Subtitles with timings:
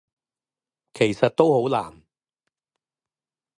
[0.95, 2.01] 其實都好難